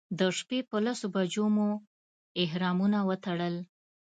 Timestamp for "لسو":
0.85-1.05